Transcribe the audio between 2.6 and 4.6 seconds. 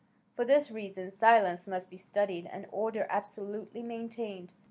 order absolutely maintained.